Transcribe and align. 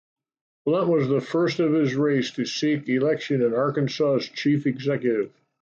Blount 0.65 0.89
was 0.89 1.07
the 1.09 1.21
first 1.21 1.59
of 1.59 1.73
his 1.73 1.93
race 1.93 2.31
to 2.31 2.43
seek 2.43 2.89
election 2.89 3.43
as 3.43 3.53
Arkansas's 3.53 4.27
chief 4.29 4.65
executive. 4.65 5.29